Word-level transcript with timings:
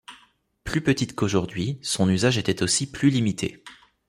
Plus 0.63 0.81
petite 0.81 1.13
qu'aujourd'hui, 1.13 1.77
son 1.83 2.09
usage 2.09 2.39
était 2.39 2.63
aussi 2.63 2.89
plus 2.91 3.11
limité. 3.11 3.63